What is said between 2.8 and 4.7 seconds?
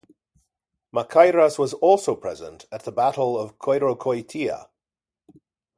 the Battle of Choirokoitia.